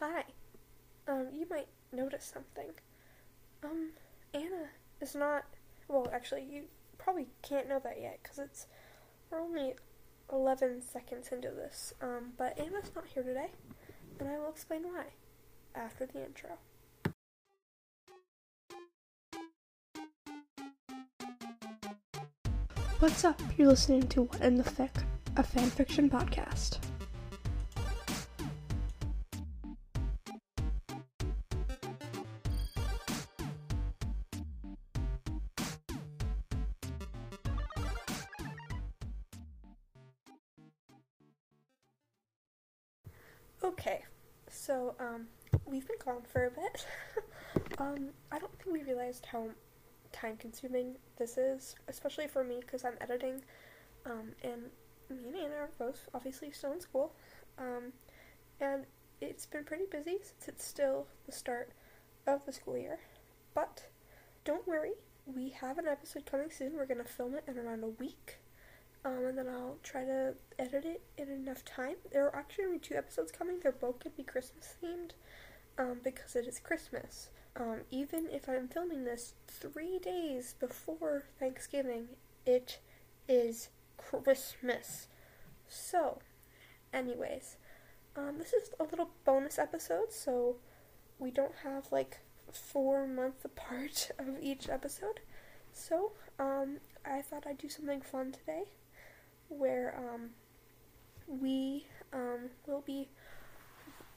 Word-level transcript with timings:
Hi. 0.00 0.24
Um, 1.06 1.28
you 1.32 1.46
might 1.48 1.68
notice 1.92 2.24
something. 2.24 2.70
Um, 3.62 3.90
Anna 4.32 4.68
is 5.00 5.14
not. 5.14 5.44
Well, 5.88 6.08
actually, 6.12 6.44
you 6.50 6.64
probably 6.98 7.28
can't 7.42 7.68
know 7.68 7.80
that 7.84 8.00
yet 8.00 8.18
because 8.22 8.38
it's. 8.38 8.66
We're 9.30 9.40
only 9.40 9.74
11 10.32 10.82
seconds 10.82 11.28
into 11.28 11.50
this. 11.50 11.92
Um, 12.02 12.32
but 12.36 12.58
Anna's 12.58 12.90
not 12.94 13.06
here 13.06 13.22
today, 13.22 13.50
and 14.18 14.28
I 14.28 14.38
will 14.38 14.50
explain 14.50 14.82
why 14.82 15.04
after 15.74 16.06
the 16.06 16.24
intro. 16.24 16.50
What's 22.98 23.24
up? 23.24 23.40
You're 23.56 23.68
listening 23.68 24.08
to 24.08 24.22
What 24.22 24.40
in 24.40 24.56
the 24.56 24.64
Fic, 24.64 25.04
a 25.36 25.42
fanfiction 25.42 26.08
podcast. 26.10 26.78
Okay, 43.64 44.02
so 44.50 44.94
um, 45.00 45.26
we've 45.64 45.86
been 45.88 45.96
gone 46.04 46.20
for 46.30 46.44
a 46.44 46.50
bit. 46.50 46.86
um, 47.78 48.10
I 48.30 48.38
don't 48.38 48.52
think 48.58 48.70
we 48.70 48.82
realized 48.82 49.24
how 49.24 49.48
time 50.12 50.36
consuming 50.36 50.96
this 51.16 51.38
is, 51.38 51.74
especially 51.88 52.26
for 52.26 52.44
me 52.44 52.58
because 52.60 52.84
I'm 52.84 52.98
editing. 53.00 53.40
Um, 54.04 54.32
and 54.42 54.64
me 55.08 55.28
and 55.28 55.36
Anna 55.36 55.54
are 55.54 55.70
both 55.78 56.10
obviously 56.12 56.50
still 56.50 56.74
in 56.74 56.80
school. 56.82 57.14
Um, 57.56 57.94
and 58.60 58.84
it's 59.22 59.46
been 59.46 59.64
pretty 59.64 59.86
busy 59.90 60.18
since 60.22 60.46
it's 60.46 60.66
still 60.66 61.06
the 61.24 61.32
start 61.32 61.70
of 62.26 62.44
the 62.44 62.52
school 62.52 62.76
year. 62.76 62.98
But 63.54 63.86
don't 64.44 64.68
worry, 64.68 64.92
we 65.24 65.48
have 65.48 65.78
an 65.78 65.88
episode 65.88 66.26
coming 66.26 66.50
soon. 66.50 66.74
We're 66.76 66.84
going 66.84 67.02
to 67.02 67.10
film 67.10 67.34
it 67.34 67.44
in 67.48 67.56
around 67.56 67.82
a 67.82 67.88
week. 67.88 68.40
Um, 69.04 69.26
and 69.26 69.36
then 69.36 69.48
I'll 69.48 69.76
try 69.82 70.04
to 70.04 70.34
edit 70.58 70.86
it 70.86 71.02
in 71.18 71.28
enough 71.28 71.64
time. 71.64 71.96
There 72.10 72.24
are 72.26 72.36
actually 72.36 72.78
two 72.78 72.94
episodes 72.94 73.30
coming. 73.30 73.60
They're 73.60 73.72
both 73.72 74.02
going 74.02 74.12
to 74.12 74.16
be 74.16 74.22
Christmas 74.22 74.76
themed 74.82 75.10
um, 75.78 75.98
because 76.02 76.34
it 76.34 76.46
is 76.46 76.58
Christmas. 76.58 77.28
Um, 77.54 77.80
even 77.90 78.28
if 78.30 78.48
I'm 78.48 78.66
filming 78.66 79.04
this 79.04 79.34
three 79.46 79.98
days 79.98 80.54
before 80.58 81.24
Thanksgiving, 81.38 82.08
it 82.46 82.78
is 83.28 83.68
Christmas. 83.98 85.08
So, 85.68 86.20
anyways, 86.92 87.58
um, 88.16 88.38
this 88.38 88.54
is 88.54 88.70
a 88.80 88.84
little 88.84 89.10
bonus 89.24 89.58
episode, 89.58 90.12
so 90.12 90.56
we 91.18 91.30
don't 91.30 91.56
have 91.62 91.92
like 91.92 92.20
four 92.52 93.06
months 93.06 93.44
apart 93.44 94.10
of 94.18 94.38
each 94.40 94.70
episode. 94.70 95.20
So, 95.74 96.12
um, 96.38 96.78
I 97.04 97.20
thought 97.20 97.46
I'd 97.46 97.58
do 97.58 97.68
something 97.68 98.00
fun 98.00 98.32
today 98.32 98.64
where 99.48 99.94
um, 99.98 100.30
we 101.26 101.86
um, 102.12 102.50
will 102.66 102.82
be, 102.82 103.08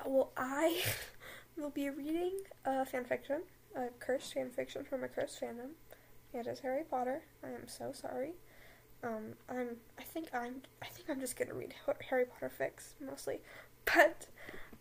well, 0.06 0.32
I 0.38 0.82
will 1.58 1.70
be 1.70 1.90
reading 1.90 2.40
a 2.66 2.86
fanfiction, 2.86 3.42
a 3.76 3.88
cursed 4.00 4.36
fanfiction 4.36 4.88
from 4.88 5.04
a 5.04 5.08
cursed 5.08 5.42
fandom. 5.42 5.72
It 6.34 6.48
is 6.48 6.60
Harry 6.60 6.84
Potter. 6.84 7.24
I 7.44 7.48
am 7.48 7.68
so 7.68 7.92
sorry. 7.94 8.34
Um, 9.04 9.34
I'm. 9.50 9.78
I 9.98 10.04
think 10.04 10.30
I'm. 10.34 10.62
I 10.82 10.88
think 10.88 11.10
I'm 11.10 11.20
just 11.20 11.38
gonna 11.38 11.54
read 11.54 11.74
Harry 12.10 12.26
Potter 12.26 12.52
fics 12.60 12.94
mostly, 13.00 13.40
but 13.86 14.28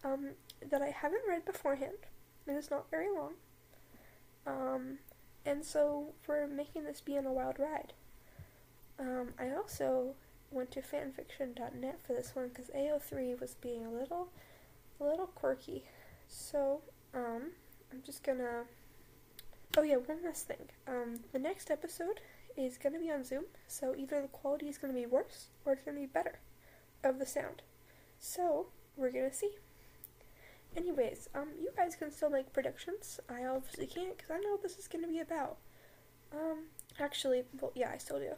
um, 0.05 0.31
that 0.71 0.83
I 0.83 0.89
haven't 0.89 1.23
read 1.29 1.45
beforehand. 1.45 1.99
It 2.47 2.53
is 2.53 2.71
not 2.71 2.91
very 2.91 3.09
long. 3.15 3.35
Um, 4.47 4.99
and 5.45 5.65
so 5.65 6.15
we're 6.27 6.47
making 6.47 6.85
this 6.85 7.01
be 7.01 7.19
on 7.19 7.27
a 7.27 7.33
wild 7.33 7.59
ride. 7.59 7.93
Um, 8.99 9.35
I 9.39 9.51
also 9.51 10.15
went 10.57 10.71
to 10.73 10.81
fanfiction.net 10.81 12.01
for 12.03 12.15
this 12.15 12.35
one 12.35 12.49
because 12.49 12.71
AO3 12.71 13.39
was 13.39 13.55
being 13.55 13.85
a 13.85 13.91
little, 13.91 14.29
a 14.99 15.05
little 15.05 15.27
quirky. 15.27 15.85
So, 16.27 16.81
um, 17.15 17.53
I'm 17.93 18.03
just 18.05 18.25
gonna. 18.25 18.65
Oh 19.77 19.83
yeah, 19.83 19.97
one 19.97 20.25
last 20.25 20.49
thing. 20.49 20.71
Um, 20.89 21.21
the 21.33 21.39
next 21.39 21.71
episode 21.71 22.21
is 22.57 22.79
gonna 22.79 22.99
be 22.99 23.11
on 23.11 23.23
Zoom, 23.23 23.45
so 23.69 23.95
either 23.97 24.23
the 24.23 24.29
quality 24.29 24.69
is 24.69 24.79
gonna 24.79 24.95
be 24.95 25.05
worse 25.05 25.49
or 25.65 25.75
it's 25.75 25.83
gonna 25.83 26.01
be 26.01 26.07
better 26.07 26.39
of 27.05 27.19
the 27.19 27.27
sound. 27.27 27.63
So 28.19 28.69
we're 28.97 29.13
gonna 29.13 29.33
see. 29.33 29.53
Anyways, 30.75 31.29
um, 31.35 31.49
you 31.61 31.71
guys 31.77 31.97
can 31.97 32.11
still 32.11 32.31
make 32.31 32.53
predictions. 32.53 33.21
I 33.29 33.45
obviously 33.45 33.87
can't 33.87 34.17
because 34.17 34.31
I 34.31 34.39
know 34.39 34.53
what 34.53 34.63
this 34.63 34.79
is 34.79 34.89
gonna 34.89 35.07
be 35.07 35.21
about. 35.21 35.59
Um, 36.33 36.65
actually, 36.99 37.45
well, 37.61 37.73
yeah, 37.75 37.91
I 37.93 37.99
still 37.99 38.19
do. 38.19 38.33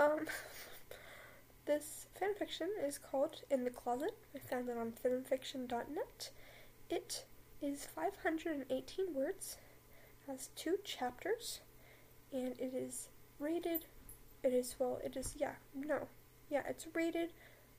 Um. 0.00 0.26
This 1.70 2.08
fanfiction 2.20 2.66
is 2.84 2.98
called 2.98 3.44
In 3.48 3.62
the 3.62 3.70
Closet. 3.70 4.16
I 4.34 4.40
found 4.40 4.68
it 4.68 4.76
on 4.76 4.90
fanfiction.net. 4.90 6.30
It 6.90 7.24
is 7.62 7.86
518 7.86 9.14
words, 9.14 9.56
has 10.26 10.48
two 10.56 10.78
chapters, 10.82 11.60
and 12.32 12.58
it 12.58 12.74
is 12.74 13.08
rated. 13.38 13.84
It 14.42 14.52
is, 14.52 14.74
well, 14.80 14.98
it 15.04 15.16
is, 15.16 15.36
yeah, 15.38 15.52
no. 15.72 16.08
Yeah, 16.48 16.62
it's 16.68 16.88
rated 16.92 17.30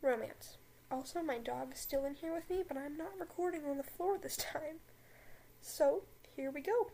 romance. 0.01 0.55
Also, 0.89 1.21
my 1.21 1.39
dog 1.39 1.73
is 1.73 1.79
still 1.79 2.05
in 2.05 2.13
here 2.13 2.33
with 2.33 2.49
me, 2.49 2.63
but 2.65 2.77
I'm 2.77 2.95
not 2.95 3.19
recording 3.19 3.65
on 3.65 3.75
the 3.75 3.83
floor 3.83 4.17
this 4.17 4.37
time. 4.37 4.79
So, 5.59 6.03
here 6.33 6.49
we 6.49 6.61
go. 6.61 6.91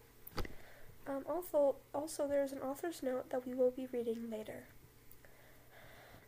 Um, 1.05 1.25
also, 1.29 1.75
also, 1.93 2.27
there's 2.27 2.53
an 2.53 2.63
author's 2.63 3.03
note 3.03 3.29
that 3.29 3.45
we 3.45 3.53
will 3.53 3.69
be 3.69 3.85
reading 3.85 4.31
later. 4.31 4.69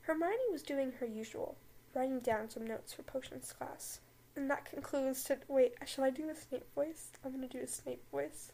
Hermione 0.09 0.51
was 0.51 0.63
doing 0.63 0.93
her 0.93 1.05
usual, 1.05 1.55
writing 1.93 2.19
down 2.19 2.49
some 2.49 2.65
notes 2.65 2.93
for 2.93 3.03
potions 3.03 3.53
class. 3.53 3.99
And 4.35 4.49
that 4.49 4.65
concludes 4.65 5.23
to 5.25 5.37
wait, 5.47 5.75
shall 5.85 6.03
I 6.03 6.09
do 6.09 6.27
a 6.29 6.35
Snape 6.35 6.65
voice? 6.73 7.11
I'm 7.23 7.31
gonna 7.31 7.47
do 7.47 7.59
a 7.61 7.67
Snape 7.67 8.01
voice. 8.09 8.51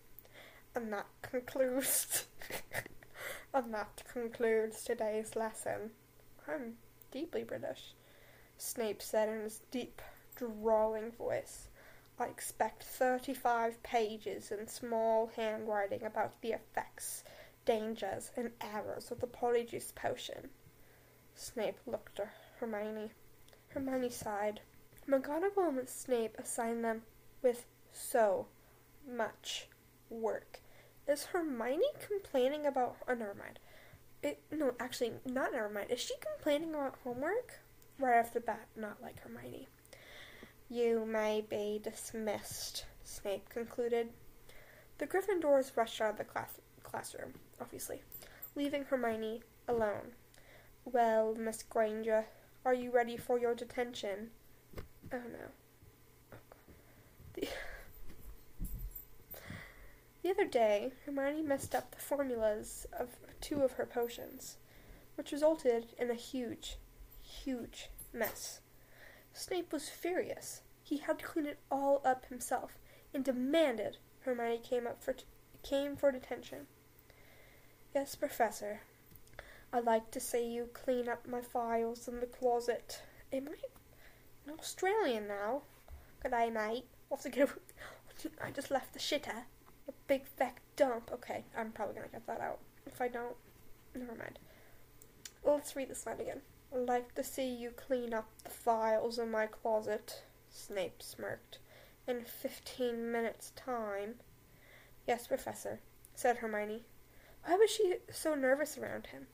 And 0.75 0.91
that 0.91 1.05
concludes 1.21 2.25
and 3.53 3.73
that 3.73 4.03
concludes 4.11 4.83
today's 4.83 5.38
lesson. 5.38 5.91
I'm 6.45 6.73
deeply 7.09 7.45
British. 7.45 7.94
Snape 8.57 9.01
said 9.01 9.29
in 9.29 9.44
his 9.44 9.61
deep, 9.71 10.01
drawling 10.35 11.13
voice. 11.13 11.69
I 12.19 12.25
expect 12.25 12.83
thirty-five 12.83 13.81
pages 13.81 14.51
in 14.51 14.67
small 14.67 15.31
handwriting 15.38 16.03
about 16.03 16.41
the 16.41 16.51
effects, 16.51 17.23
dangers, 17.63 18.31
and 18.35 18.51
errors 18.59 19.09
of 19.09 19.21
the 19.21 19.27
Polyjuice 19.27 19.95
potion. 19.95 20.49
Snape 21.38 21.78
looked 21.85 22.19
at 22.22 22.34
Hermione. 22.59 23.12
Hermione 23.69 24.09
sighed. 24.09 24.62
McGonagall 25.07 25.78
and 25.78 25.90
Snape 25.90 26.35
assigned 26.40 26.84
them 26.84 27.03
with 27.41 27.66
so 27.91 28.47
much 29.07 29.68
work. 30.09 30.62
Is 31.07 31.25
Hermione 31.25 31.84
complaining 32.07 32.66
about? 32.66 32.95
Oh, 33.07 33.13
never 33.13 33.34
mind. 33.34 33.59
It, 34.24 34.41
no, 34.50 34.74
actually, 34.79 35.12
not 35.25 35.51
never 35.51 35.69
mind. 35.69 35.91
Is 35.91 36.00
she 36.00 36.16
complaining 36.19 36.74
about 36.74 36.95
homework? 37.03 37.59
Right 38.00 38.19
off 38.19 38.34
the 38.34 38.40
bat, 38.40 38.68
not 38.75 39.01
like 39.01 39.19
Hermione. 39.19 39.68
You 40.69 41.06
may 41.06 41.41
be 41.47 41.79
dismissed, 41.84 42.85
Snape 43.03 43.50
concluded. 43.50 44.09
The 44.97 45.06
Gryffindors 45.06 45.75
rushed 45.75 46.01
out 46.01 46.12
of 46.12 46.18
the 46.18 46.24
class- 46.24 46.62
classroom, 46.81 47.34
obviously, 47.62 48.01
leaving 48.56 48.85
Hermione 48.85 49.44
alone 49.68 50.13
well, 50.85 51.35
Miss 51.35 51.63
Granger, 51.63 52.25
are 52.63 52.73
you 52.73 52.91
ready 52.91 53.18
for 53.18 53.40
your 53.40 53.56
detention? 53.56 54.29
Oh 55.12 55.18
no. 55.31 56.38
The, 57.33 57.48
the 60.24 60.30
other 60.30 60.45
day, 60.45 60.94
Hermione 61.06 61.42
messed 61.42 61.75
up 61.75 61.92
the 61.92 62.01
formulas 62.01 62.86
of 62.98 63.09
two 63.42 63.62
of 63.62 63.74
her 63.74 63.86
potions, 63.86 64.57
which 65.15 65.31
resulted 65.31 65.88
in 66.00 66.09
a 66.09 66.15
huge, 66.15 66.77
huge 67.21 67.89
mess. 68.13 68.62
Snape 69.33 69.74
was 69.74 69.89
furious. 69.89 70.62
He 70.83 70.98
had 70.98 71.19
to 71.19 71.25
clean 71.25 71.45
it 71.45 71.59
all 71.69 72.01
up 72.06 72.25
himself 72.27 72.77
and 73.13 73.24
demanded 73.24 73.98
Hermione 74.21 74.59
came 74.59 74.88
up 74.88 75.04
for 75.04 75.13
t- 75.13 75.25
came 75.63 75.95
for 75.95 76.12
detention. 76.12 76.68
Yes, 77.94 78.15
Professor, 78.15 78.81
I 79.75 79.81
like 79.81 80.10
to 80.12 80.22
see 80.22 80.54
you 80.54 80.69
clean 80.72 81.10
up 81.10 81.27
my 81.27 81.42
files 81.42 82.07
in 82.07 82.22
the 82.22 82.27
closet. 82.27 83.01
Am 83.33 83.50
I 83.50 83.56
an 84.50 84.57
Australian 84.57 85.27
now? 85.27 85.63
Good 86.24 86.31
day, 86.31 86.50
mate. 86.50 86.86
What's 87.10 87.25
it 87.25 87.36
go? 87.36 87.50
I 88.42 88.51
just 88.51 88.72
left 88.72 88.94
the 88.94 89.00
shitter. 89.00 89.44
A 89.89 89.92
big 90.07 90.27
fat 90.27 90.60
dump. 90.77 91.12
Okay, 91.12 91.44
I'm 91.57 91.74
probably 91.74 91.95
gonna 91.95 92.07
get 92.07 92.25
that 92.25 92.39
out. 92.39 92.60
If 92.88 93.01
I 93.01 93.10
don't, 93.10 93.36
never 93.94 94.16
mind. 94.16 94.39
Well, 95.44 95.56
let's 95.56 95.75
read 95.75 95.89
this 95.89 96.06
line 96.06 96.21
again. 96.21 96.39
I 96.74 96.78
like 96.78 97.13
to 97.16 97.24
see 97.24 97.54
you 97.54 97.71
clean 97.71 98.13
up 98.13 98.30
the 98.45 98.51
files 98.51 99.19
in 99.19 99.30
my 99.30 99.45
closet. 99.45 100.24
Snape 100.50 101.04
smirked. 101.04 101.60
in 102.07 102.24
fifteen 102.24 103.12
minutes' 103.12 103.51
time. 103.57 104.21
Yes, 105.06 105.28
Professor, 105.28 105.81
said 106.16 106.38
Hermione. 106.38 106.86
Why 107.44 107.57
was 107.57 107.69
she 107.69 107.95
so 108.10 108.36
nervous 108.36 108.78
around 108.78 109.07
him? 109.07 109.28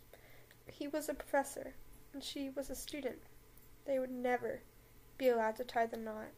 He 0.68 0.88
was 0.88 1.10
a 1.10 1.14
professor, 1.14 1.74
and 2.14 2.24
she 2.24 2.50
was 2.50 2.70
a 2.70 2.76
student. 2.76 3.20
They 3.86 4.00
would 4.00 4.12
never 4.12 4.62
be 5.18 5.30
allowed 5.30 5.56
to 5.58 5.64
tie 5.64 5.86
the 5.86 5.98
knot. 5.98 6.30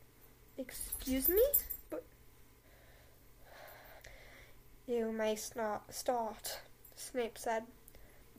Excuse 0.57 1.29
me? 1.29 1.43
But 1.89 2.03
you 4.85 5.11
may 5.11 5.37
not 5.55 5.93
start, 5.93 6.59
Snape 6.95 7.37
said. 7.37 7.63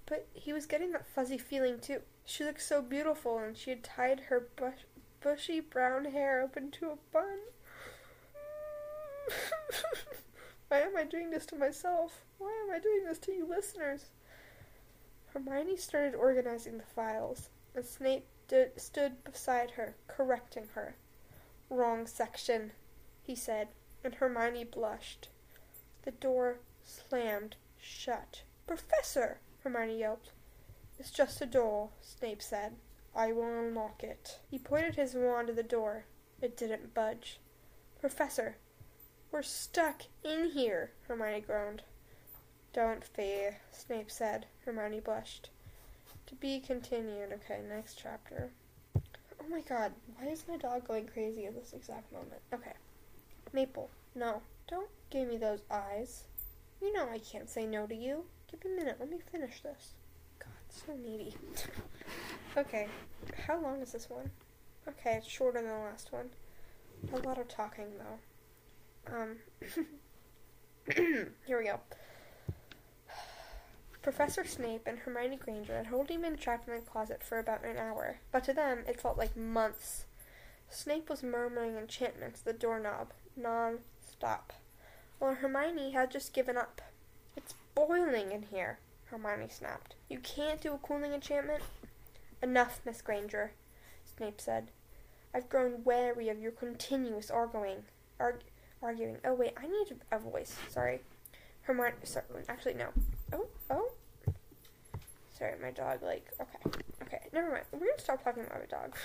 But 0.07 0.27
he 0.35 0.53
was 0.53 0.67
getting 0.67 0.93
that 0.93 1.07
fuzzy 1.07 1.39
feeling 1.39 1.79
too. 1.81 2.01
She 2.25 2.45
looked 2.45 2.63
so 2.63 2.83
beautiful, 2.83 3.39
and 3.39 3.57
she 3.57 3.71
had 3.71 3.83
tied 3.83 4.21
her 4.21 4.49
bush- 4.57 4.85
bushy 5.21 5.61
brown 5.61 6.05
hair 6.07 6.43
up 6.43 6.57
into 6.57 6.91
a 6.91 6.99
bun. 7.13 7.39
Why 10.69 10.81
am 10.81 10.97
I 10.97 11.05
doing 11.05 11.31
this 11.31 11.47
to 11.47 11.57
myself? 11.57 12.25
Why 12.39 12.53
am 12.67 12.75
I 12.75 12.79
doing 12.79 13.05
this 13.05 13.19
to 13.21 13.33
you 13.33 13.47
listeners? 13.47 14.07
Hermione 15.35 15.77
started 15.77 16.15
organizing 16.15 16.79
the 16.79 16.85
files, 16.85 17.49
and 17.75 17.85
Snape 17.85 18.29
stood 18.77 19.25
beside 19.25 19.73
her, 19.73 19.97
correcting 20.07 20.69
her. 20.75 20.95
Wrong 21.69 22.07
section, 22.07 22.71
he 23.21 23.35
said, 23.35 23.69
and 24.05 24.15
Hermione 24.15 24.63
blushed. 24.63 25.29
The 26.03 26.13
door 26.13 26.61
slammed 26.85 27.57
shut. 27.77 28.43
Professor! 28.69 29.41
Hermione 29.65 29.99
yelped. 29.99 30.31
It's 31.01 31.11
just 31.11 31.41
a 31.41 31.47
door, 31.47 31.91
Snape 32.01 32.41
said. 32.41 32.77
I 33.13 33.33
will 33.33 33.59
unlock 33.59 34.05
it. 34.05 34.39
He 34.49 34.59
pointed 34.61 34.95
his 34.95 35.15
wand 35.15 35.51
at 35.51 35.57
the 35.57 35.65
door. 35.65 36.05
It 36.41 36.57
didn't 36.57 36.95
budge. 36.95 37.41
Professor, 38.01 38.59
we're 39.33 39.43
stuck 39.43 40.03
in 40.23 40.51
here, 40.51 40.93
Hermione 41.09 41.41
groaned. 41.41 41.83
Don't 42.75 43.05
fear, 43.05 43.59
Snape 43.71 44.11
said. 44.11 44.47
Hermione 44.65 44.99
blushed. 44.99 45.51
To 46.27 46.35
be 46.35 46.59
continued. 46.59 47.33
Okay, 47.33 47.61
next 47.69 48.01
chapter. 48.03 48.51
Oh 48.97 49.49
my 49.49 49.61
god, 49.61 49.93
why 50.17 50.27
is 50.27 50.49
my 50.49 50.57
dog 50.57 50.89
going 50.89 51.07
crazy 51.07 51.47
at 51.47 51.55
this 51.55 51.73
exact 51.73 52.13
moment? 52.13 52.41
Okay. 52.53 52.73
Maple, 53.53 53.91
no. 54.17 54.43
Don't 54.67 54.89
give 55.11 55.29
me 55.29 55.37
those 55.37 55.63
eyes. 55.71 56.25
You 56.83 56.93
know 56.93 57.09
I 57.09 57.19
can't 57.19 57.49
say 57.49 57.65
no 57.65 57.87
to 57.87 57.95
you. 57.95 58.25
Give 58.51 58.65
me 58.65 58.73
a 58.73 58.77
minute, 58.77 58.97
let 58.99 59.09
me 59.09 59.19
finish 59.31 59.61
this. 59.61 59.93
God, 60.41 60.49
so 60.69 60.97
needy. 60.97 61.37
okay, 62.57 62.89
how 63.47 63.61
long 63.61 63.83
is 63.83 63.93
this 63.93 64.11
one? 64.11 64.33
Okay, 64.89 65.15
it's 65.19 65.29
shorter 65.29 65.61
than 65.61 65.69
the 65.69 65.77
last 65.77 66.13
one. 66.13 66.31
A 67.13 67.19
lot 67.25 67.39
of 67.39 67.47
talking, 67.47 67.87
though. 67.99 69.17
Um, 69.17 69.37
here 71.47 71.59
we 71.59 71.67
go. 71.67 71.79
Professor 74.05 74.45
Snape 74.45 74.83
and 74.85 74.99
Hermione 74.99 75.37
Granger 75.37 75.79
had 75.79 75.87
held 75.87 76.11
him 76.11 76.37
trapped 76.37 76.69
in 76.69 76.75
the 76.75 76.81
closet 76.83 77.23
for 77.25 77.39
about 77.39 77.65
an 77.65 77.79
hour, 77.79 78.19
but 78.31 78.45
to 78.45 78.53
them 78.53 78.85
it 78.87 79.01
felt 79.01 79.17
like 79.17 79.35
months. 79.35 80.05
Snape 80.69 81.09
was 81.09 81.23
murmuring 81.23 81.79
enchantments 81.79 82.41
to 82.41 82.45
the 82.45 82.53
doorknob, 82.53 83.15
non-stop, 83.35 84.53
while 85.19 85.33
Hermione 85.33 85.93
had 85.93 86.11
just 86.11 86.35
given 86.35 86.59
up. 86.59 86.83
It's 87.35 87.55
boiling 87.75 88.31
in 88.31 88.43
here, 88.43 88.79
Hermione 89.07 89.49
snapped. 89.49 89.95
You 90.11 90.19
can't 90.19 90.61
do 90.61 90.75
a 90.75 90.79
cooling 90.79 91.15
enchantment? 91.15 91.63
Enough, 92.43 92.83
Miss 92.85 93.01
Granger, 93.01 93.53
Snape 94.05 94.39
said. 94.39 94.71
I've 95.35 95.49
grown 95.49 95.83
weary 95.83 96.29
of 96.29 96.39
your 96.39 96.53
continuous 96.53 97.31
arguing. 97.31 97.85
Arg- 98.21 98.45
arguing. 98.83 99.17
Oh, 99.25 99.33
wait, 99.33 99.55
I 99.57 99.67
need 99.67 99.97
a 100.13 100.19
voice. 100.19 100.55
Sorry. 100.69 101.01
Hermione, 101.63 101.95
sorry, 102.05 102.27
actually, 102.51 102.75
no. 102.75 102.89
Oh, 103.33 103.47
oh. 103.71 103.94
Sorry, 105.37 105.55
my 105.61 105.71
dog, 105.73 106.03
like, 106.03 106.31
okay. 106.41 106.79
Okay, 107.03 107.21
never 107.33 107.51
mind. 107.51 107.65
We're 107.73 107.81
gonna 107.81 107.93
stop 107.99 108.23
talking 108.23 108.45
about 108.45 108.61
my 108.61 108.67
dog. 108.67 108.97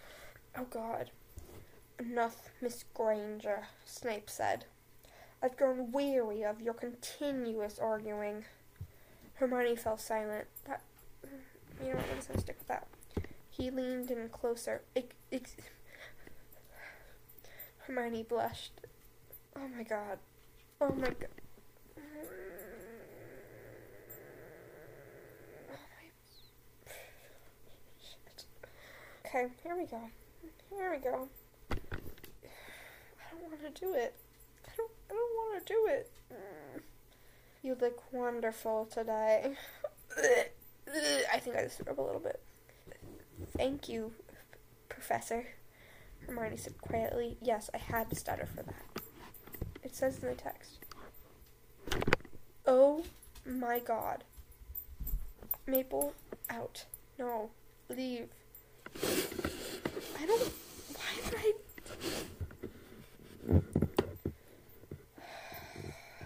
oh, 0.58 0.64
God. 0.70 1.10
Enough, 1.98 2.48
Miss 2.60 2.84
Granger, 2.94 3.66
Snape 3.84 4.30
said. 4.30 4.64
I've 5.42 5.56
grown 5.58 5.92
weary 5.92 6.42
of 6.42 6.62
your 6.62 6.72
continuous 6.72 7.78
arguing. 7.78 8.44
Hermione 9.34 9.76
fell 9.76 9.98
silent. 9.98 10.46
That, 10.66 10.80
you 11.82 11.90
know 11.90 11.96
what, 11.96 12.04
I'm 12.10 12.16
just 12.16 12.28
gonna 12.28 12.40
stick 12.40 12.56
with 12.58 12.68
that. 12.68 12.86
He 13.50 13.70
leaned 13.70 14.10
in 14.10 14.30
closer. 14.30 14.82
Hermione 17.78 18.22
blushed. 18.22 18.80
Oh 19.54 19.68
my 19.76 19.82
god. 19.82 20.18
Oh 20.80 20.92
my 20.94 21.08
god. 21.08 21.28
Okay, 29.34 29.48
here 29.64 29.76
we 29.76 29.84
go. 29.86 30.00
Here 30.70 30.92
we 30.92 30.98
go. 30.98 31.28
I 31.72 31.76
don't 33.32 33.42
want 33.42 33.74
to 33.74 33.80
do 33.80 33.92
it. 33.94 34.14
I 34.64 34.70
don't. 34.76 34.90
I 35.10 35.12
don't 35.12 35.18
want 35.18 35.66
to 35.66 35.72
do 35.72 35.86
it. 35.90 36.12
You 37.60 37.76
look 37.80 38.12
wonderful 38.12 38.86
today. 38.86 39.56
I 41.32 41.40
think 41.40 41.56
I 41.56 41.62
just 41.64 41.78
threw 41.78 41.90
up 41.90 41.98
a 41.98 42.02
little 42.02 42.20
bit. 42.20 42.40
Thank 43.56 43.88
you, 43.88 44.12
Professor. 44.88 45.48
Hermione 46.28 46.56
said 46.56 46.78
quietly. 46.80 47.36
Yes, 47.42 47.70
I 47.74 47.78
had 47.78 48.10
to 48.10 48.16
stutter 48.16 48.46
for 48.46 48.62
that. 48.62 48.84
It 49.82 49.96
says 49.96 50.22
in 50.22 50.28
the 50.28 50.36
text. 50.36 50.78
Oh 52.66 53.02
my 53.44 53.80
god. 53.80 54.22
Maple, 55.66 56.14
out. 56.48 56.84
No, 57.18 57.50
leave. 57.88 58.28
I 60.24 60.26
don't. 60.26 60.52
Why 60.96 61.12
did 61.22 61.34
I. 61.36 61.52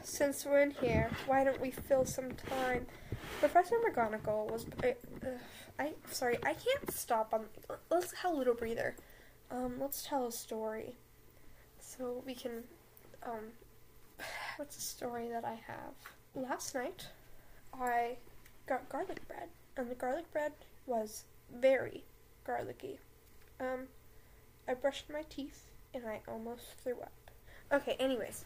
Since 0.04 0.46
we're 0.46 0.60
in 0.60 0.70
here, 0.70 1.10
why 1.26 1.42
don't 1.42 1.60
we 1.60 1.72
fill 1.72 2.04
some 2.04 2.30
time? 2.30 2.86
Professor 3.40 3.74
McGonagall 3.84 4.52
was. 4.52 4.66
Uh, 4.84 4.90
uh, 5.26 5.30
I 5.80 5.94
sorry, 6.12 6.38
I 6.44 6.54
can't 6.54 6.92
stop 6.92 7.34
on. 7.34 7.46
Let's 7.90 8.12
have 8.12 8.34
a 8.34 8.36
little 8.36 8.54
breather. 8.54 8.94
Um, 9.50 9.80
let's 9.80 10.04
tell 10.04 10.28
a 10.28 10.32
story, 10.32 10.94
so 11.80 12.22
we 12.24 12.36
can. 12.36 12.62
Um, 13.24 13.50
what's 14.58 14.76
a 14.76 14.80
story 14.80 15.28
that 15.28 15.44
I 15.44 15.58
have? 15.66 15.94
Last 16.36 16.72
night, 16.76 17.08
I 17.74 18.18
got 18.68 18.88
garlic 18.90 19.26
bread, 19.26 19.48
and 19.76 19.90
the 19.90 19.96
garlic 19.96 20.30
bread 20.32 20.52
was 20.86 21.24
very 21.52 22.04
garlicky. 22.44 23.00
Um, 23.60 23.88
I 24.68 24.74
brushed 24.74 25.10
my 25.10 25.22
teeth 25.28 25.64
and 25.94 26.04
I 26.06 26.20
almost 26.28 26.64
threw 26.82 27.00
up. 27.00 27.12
Okay, 27.72 27.96
anyways. 27.98 28.44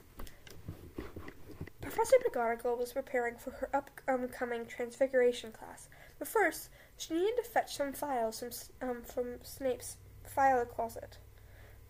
Professor 1.80 2.16
McGonagall 2.26 2.78
was 2.78 2.92
preparing 2.92 3.36
for 3.36 3.50
her 3.50 3.68
upcoming 3.74 4.66
Transfiguration 4.66 5.52
class, 5.52 5.88
but 6.18 6.28
first 6.28 6.70
she 6.96 7.14
needed 7.14 7.36
to 7.36 7.42
fetch 7.42 7.76
some 7.76 7.92
files 7.92 8.38
from 8.38 8.88
um, 8.88 9.02
from 9.02 9.38
Snape's 9.42 9.96
file 10.24 10.64
closet. 10.64 11.18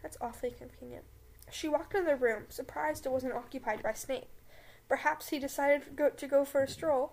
That's 0.03 0.17
awfully 0.21 0.51
convenient. 0.51 1.05
She 1.51 1.69
walked 1.69 1.95
into 1.95 2.07
the 2.07 2.17
room, 2.17 2.45
surprised 2.49 3.07
it 3.07 3.13
wasn't 3.13 3.35
occupied 3.35 3.83
by 3.83 3.93
Snape. 3.93 4.29
Perhaps 4.89 5.29
he 5.29 5.39
decided 5.39 5.85
to 5.85 5.91
go, 5.91 6.11
to 6.11 6.27
go 6.27 6.45
for 6.45 6.63
a 6.63 6.69
stroll. 6.69 7.13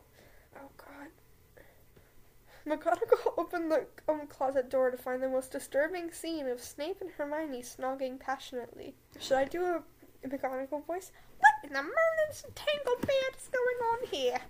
McGonagall 2.68 3.34
opened 3.38 3.72
the 3.72 3.86
um, 4.08 4.28
closet 4.28 4.70
door 4.70 4.92
to 4.92 4.98
find 4.98 5.22
the 5.22 5.30
most 5.30 5.52
disturbing 5.52 6.12
scene 6.12 6.48
of 6.48 6.62
Snape 6.62 6.98
and 7.02 7.12
Hermione 7.12 7.62
snogging 7.62 8.20
passionately. 8.20 8.96
Should 9.20 9.38
I 9.38 9.46
do 9.46 9.64
a, 9.64 9.84
McGonagall 10.28 10.86
voice? 10.86 11.12
What 11.40 11.70
in 11.70 11.74
the 11.74 11.82
Merlin's 11.82 12.46
Tanglebed 12.56 13.38
is 13.38 13.50
going 13.50 13.78
on 13.92 14.08
here? 14.12 14.42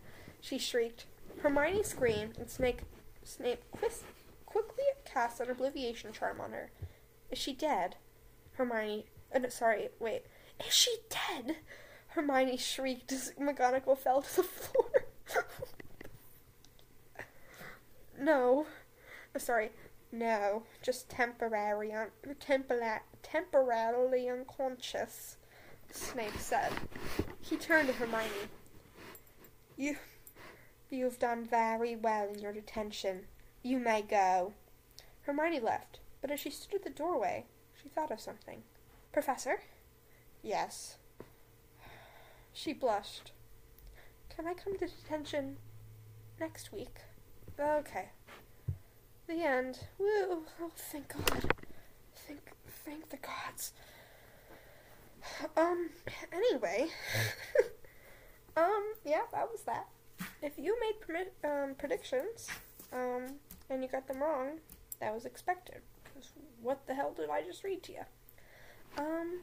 She 0.42 0.58
shrieked. 0.58 1.06
Hermione 1.42 1.84
screamed, 1.84 2.38
and 2.38 2.50
Snape, 2.50 2.82
Snape 3.24 3.64
quis, 3.72 4.04
quickly 4.46 4.84
cast 5.06 5.40
an 5.40 5.52
obliviation 5.52 6.12
charm 6.12 6.42
on 6.42 6.52
her. 6.52 6.72
Is 7.30 7.38
she 7.38 7.54
dead? 7.54 7.96
Hermione. 8.54 9.06
Uh, 9.34 9.40
no, 9.40 9.50
sorry, 9.50 9.90
wait. 10.00 10.24
Is 10.66 10.74
she 10.74 10.92
dead? 11.10 11.58
Hermione 12.10 12.58
shrieked 12.58 13.12
as 13.12 13.32
McGonagall 13.40 13.98
fell 13.98 14.22
to 14.24 14.36
the 14.38 14.44
floor. 14.44 15.06
No. 18.20 18.66
Oh, 19.34 19.40
sorry. 19.40 19.72
No. 20.12 20.64
Just 20.82 21.10
temporary 21.10 21.94
un- 21.94 22.12
tempora- 22.40 23.02
temporarily 23.24 24.28
unconscious, 24.30 25.38
Snape 25.92 26.38
said. 26.38 26.72
He 27.42 27.56
turned 27.56 27.88
to 27.88 27.94
Hermione. 27.94 28.50
You, 29.78 29.96
you've 30.90 31.20
done 31.20 31.46
very 31.46 31.96
well 31.96 32.28
in 32.28 32.40
your 32.40 32.52
detention. 32.52 33.26
You 33.64 33.80
may 33.80 34.02
go. 34.02 34.54
Hermione 35.22 35.60
left, 35.60 36.00
but 36.22 36.32
as 36.32 36.40
she 36.40 36.50
stood 36.50 36.76
at 36.76 36.84
the 36.84 36.90
doorway, 36.90 37.46
she 37.82 37.88
thought 37.88 38.12
of 38.12 38.20
something. 38.20 38.64
Professor? 39.14 39.62
Yes. 40.44 40.98
She 42.52 42.74
blushed. 42.74 43.32
Can 44.30 44.48
I 44.48 44.54
come 44.54 44.78
to 44.78 44.88
detention 44.88 45.58
next 46.40 46.74
week? 46.74 46.98
Okay. 47.60 48.10
The 49.28 49.44
end. 49.44 49.80
Woo! 49.98 50.44
Oh, 50.62 50.72
thank 50.76 51.10
God. 51.10 51.54
Thank, 52.16 52.40
thank 52.86 53.10
the 53.10 53.18
gods. 53.18 53.74
Um, 55.58 55.90
anyway. 56.32 56.88
um, 58.58 58.94
yeah, 59.06 59.24
that 59.34 59.50
was 59.52 59.64
that. 59.64 59.88
If 60.42 60.54
you 60.58 60.78
made 60.80 61.28
um, 61.44 61.76
predictions, 61.78 62.48
um, 62.94 63.36
and 63.70 63.84
you 63.84 63.90
got 63.90 64.08
them 64.08 64.22
wrong, 64.22 64.60
that 65.02 65.14
was 65.14 65.26
expected. 65.26 65.82
Because 66.04 66.32
what 66.62 66.88
the 66.88 66.96
hell 66.96 67.14
did 67.16 67.30
I 67.30 67.42
just 67.42 67.64
read 67.64 67.84
to 67.84 67.92
you? 67.92 68.06
Um, 68.98 69.42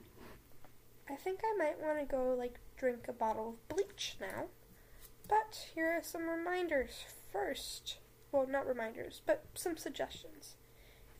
I 1.09 1.17
think 1.17 1.41
I 1.45 1.57
might 1.57 1.81
want 1.81 1.99
to 1.99 2.05
go, 2.05 2.35
like, 2.35 2.59
drink 2.79 3.07
a 3.09 3.13
bottle 3.13 3.51
of 3.51 3.77
bleach 3.77 4.17
now. 4.21 4.47
But 5.29 5.69
here 5.75 5.89
are 5.89 6.03
some 6.03 6.29
reminders 6.29 7.05
first. 7.31 7.99
Well, 8.33 8.47
not 8.47 8.67
reminders, 8.67 9.23
but 9.27 9.45
some 9.55 9.77
suggestions. 9.77 10.57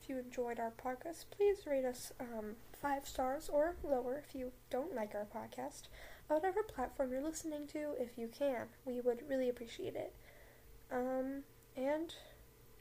If 0.01 0.09
you 0.09 0.19
enjoyed 0.19 0.61
our 0.61 0.73
podcast, 0.73 1.25
please 1.31 1.67
rate 1.67 1.85
us 1.85 2.13
um, 2.21 2.57
five 2.73 3.07
stars 3.07 3.49
or 3.49 3.77
lower 3.83 4.23
if 4.27 4.35
you 4.35 4.53
don't 4.71 4.95
like 4.95 5.15
our 5.15 5.27
podcast. 5.27 5.89
Whatever 6.29 6.63
platform 6.63 7.13
you're 7.13 7.23
listening 7.23 7.67
to, 7.69 7.95
if 7.99 8.17
you 8.17 8.29
can, 8.29 8.67
we 8.85 9.01
would 9.01 9.29
really 9.29 9.49
appreciate 9.49 9.95
it. 9.97 10.15
Um, 10.93 11.43
and 11.77 12.15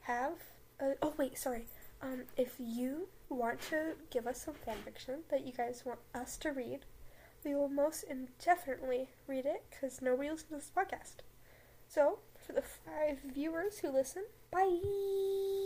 have 0.02 0.34
a, 0.80 0.92
oh 1.02 1.14
wait, 1.16 1.38
sorry. 1.38 1.66
Um, 2.02 2.24
if 2.36 2.54
you 2.58 3.08
want 3.28 3.60
to 3.70 3.94
give 4.10 4.26
us 4.26 4.42
some 4.44 4.54
fan 4.54 4.76
fiction 4.84 5.20
that 5.30 5.46
you 5.46 5.52
guys 5.52 5.82
want 5.84 5.98
us 6.14 6.36
to 6.38 6.50
read, 6.50 6.80
we 7.44 7.54
will 7.54 7.68
most 7.68 8.04
indefinitely 8.04 9.08
read 9.26 9.46
it 9.46 9.64
because 9.70 10.02
nobody 10.02 10.30
listens 10.30 10.48
to 10.48 10.54
this 10.56 10.70
podcast. 10.76 11.16
So, 11.88 12.18
for 12.46 12.52
the 12.52 12.62
five 12.62 13.18
viewers 13.34 13.78
who 13.78 13.90
listen, 13.90 14.24
bye! 14.50 15.65